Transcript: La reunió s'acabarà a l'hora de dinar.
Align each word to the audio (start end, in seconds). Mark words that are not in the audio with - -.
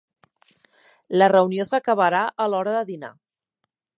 La 1.21 1.27
reunió 1.33 1.67
s'acabarà 1.71 2.23
a 2.45 2.49
l'hora 2.53 2.75
de 2.79 2.83
dinar. 2.91 3.13